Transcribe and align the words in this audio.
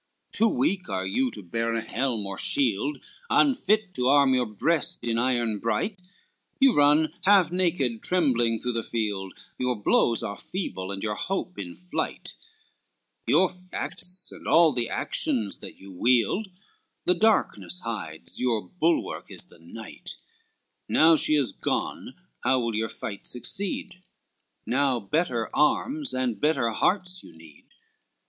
LXXVII 0.31 0.37
"Too 0.39 0.47
weak 0.47 0.89
are 0.89 1.05
you 1.05 1.29
to 1.29 1.43
bear 1.43 1.75
a 1.75 1.81
helm 1.81 2.25
or 2.25 2.35
shield 2.35 2.97
Unfit 3.29 3.93
to 3.93 4.07
arm 4.07 4.33
your 4.33 4.47
breast 4.47 5.05
in 5.07 5.19
iron 5.19 5.59
bright, 5.59 5.99
You 6.59 6.73
run 6.73 7.13
half 7.25 7.51
naked 7.51 8.01
trembling 8.01 8.57
through 8.57 8.71
the 8.71 8.81
field, 8.83 9.35
Your 9.59 9.75
blows 9.79 10.23
are 10.23 10.37
feeble, 10.37 10.91
and 10.91 11.03
your 11.03 11.13
hope 11.13 11.59
in 11.59 11.75
flight, 11.75 12.33
Your 13.27 13.47
facts 13.47 14.31
and 14.31 14.47
all 14.47 14.71
the 14.71 14.89
actions 14.89 15.59
that 15.59 15.77
you 15.79 15.91
wield, 15.91 16.47
The 17.05 17.13
darkness 17.13 17.81
hides, 17.81 18.39
your 18.41 18.67
bulwark 18.69 19.29
is 19.29 19.45
the 19.45 19.59
night, 19.59 20.15
Now 20.89 21.15
she 21.15 21.35
is 21.35 21.51
gone, 21.51 22.15
how 22.43 22.59
will 22.61 22.73
your 22.73 22.89
fights 22.89 23.29
succeed? 23.33 24.01
Now 24.65 24.99
better 24.99 25.55
arms 25.55 26.11
and 26.11 26.39
better 26.41 26.71
hearts 26.71 27.23
you 27.23 27.37
need." 27.37 27.65